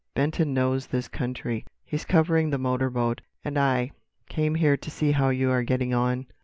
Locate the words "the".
2.49-2.57